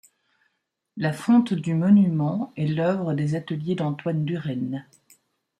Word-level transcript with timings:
La 0.97 1.13
fonte 1.13 1.53
du 1.53 1.75
monument 1.75 2.51
est 2.57 2.65
l'œuvre 2.65 3.13
des 3.13 3.35
ateliers 3.35 3.75
d'Antoine 3.75 4.25
Durenne. 4.25 4.83